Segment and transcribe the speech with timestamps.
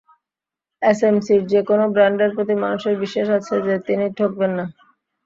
[0.81, 4.65] এসএমসির যেকোনো ব্র্যান্ডের প্রতি মানুষের বিশ্বাস আছে যে, তিনি ঠকবেন না।